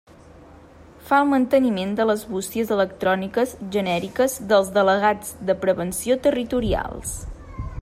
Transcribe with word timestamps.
Fa 1.09 1.17
el 1.23 1.27
manteniment 1.33 1.91
de 1.99 2.07
les 2.11 2.23
bústies 2.31 2.71
electròniques 2.77 3.53
genèriques 3.77 4.39
dels 4.53 4.73
delegats 4.79 5.31
de 5.51 5.57
prevenció 5.67 6.21
territorials. 6.27 7.17